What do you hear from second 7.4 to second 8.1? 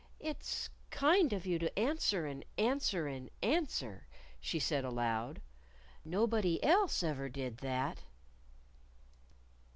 that."